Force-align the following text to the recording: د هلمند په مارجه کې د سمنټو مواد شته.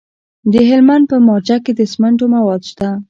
د 0.51 0.53
هلمند 0.69 1.03
په 1.11 1.17
مارجه 1.27 1.57
کې 1.65 1.71
د 1.75 1.81
سمنټو 1.91 2.25
مواد 2.35 2.61
شته. 2.69 2.87